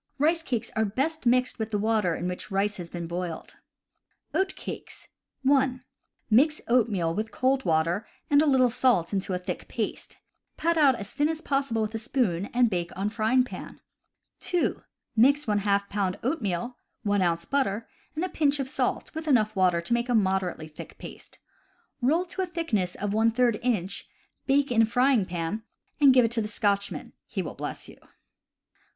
Rice 0.17 0.41
cakes 0.41 0.71
are 0.75 0.83
best 0.83 1.27
mixed 1.27 1.59
with 1.59 1.69
the 1.69 1.77
water 1.77 2.15
in 2.15 2.27
which 2.27 2.49
rice 2.49 2.77
has 2.77 2.89
been 2.89 3.05
boiled. 3.05 3.57
Oat 4.33 4.55
Cakes.— 4.55 5.07
(1) 5.43 5.83
Mix 6.27 6.59
oatmeal 6.67 7.13
with 7.13 7.29
cold 7.31 7.65
water 7.65 8.07
and 8.27 8.41
a 8.41 8.47
little 8.47 8.71
salt 8.71 9.13
into 9.13 9.35
a 9.35 9.37
thick 9.37 9.67
paste, 9.67 10.17
pat 10.57 10.75
it 10.75 10.81
out 10.83 10.95
as 10.95 11.11
thin 11.11 11.29
as 11.29 11.39
pos 11.39 11.71
sible 11.71 11.83
with 11.83 11.93
a 11.93 11.99
spoon, 11.99 12.45
and 12.51 12.67
bake 12.71 12.89
on 12.97 13.09
the 13.09 13.13
frying 13.13 13.43
pan. 13.43 13.79
(2) 14.39 14.81
Mix 15.15 15.47
h 15.47 15.81
pound 15.89 16.17
oatmeal, 16.23 16.77
1 17.03 17.21
ounce 17.21 17.45
butter, 17.45 17.87
and 18.15 18.25
a 18.25 18.29
pinch 18.29 18.59
of 18.59 18.67
salt 18.67 19.13
with 19.13 19.27
enough 19.27 19.55
water 19.55 19.81
to 19.81 19.93
make 19.93 20.09
a 20.09 20.15
moderately 20.15 20.67
thick 20.67 20.97
paste. 20.97 21.37
Roll 22.01 22.25
to 22.25 22.41
a 22.41 22.47
thickness 22.47 22.95
of 22.95 23.11
J 23.11 23.59
inch, 23.61 24.07
bake 24.47 24.71
in 24.71 24.83
frying 24.85 25.27
pan, 25.27 25.61
and 25.99 26.11
give 26.11 26.25
it 26.25 26.31
to 26.31 26.41
the 26.41 26.47
Scotchman— 26.47 27.13
he 27.27 27.43
will 27.43 27.53
bless 27.53 27.87
you. 27.87 27.97